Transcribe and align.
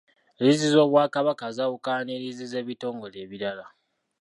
Liizi 0.41 0.67
z’Obwakabaka 0.73 1.45
zaawukana 1.55 2.01
ne 2.05 2.15
liizi 2.21 2.45
z'ebitongole 2.51 3.15
ebirala. 3.25 3.65